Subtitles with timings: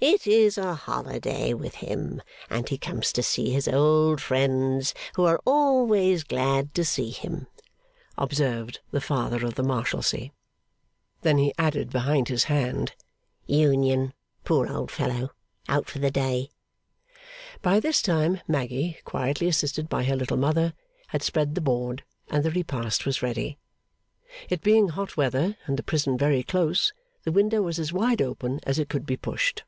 [0.00, 5.24] 'It is a holiday with him, and he comes to see his old friends, who
[5.24, 7.48] are always glad to see him,'
[8.16, 10.30] observed the Father of the Marshalsea.
[11.22, 12.92] Then he added behind his hand,
[13.48, 15.30] ['Union, poor old fellow.
[15.68, 16.50] Out for the day.')
[17.60, 20.74] By this time Maggy, quietly assisted by her Little Mother,
[21.08, 23.58] had spread the board, and the repast was ready.
[24.48, 26.92] It being hot weather and the prison very close,
[27.24, 29.64] the window was as wide open as it could be pushed.